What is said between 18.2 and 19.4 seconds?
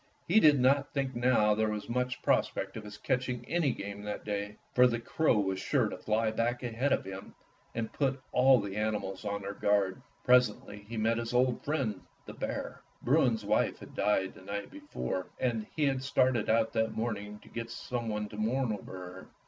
to mourn over her.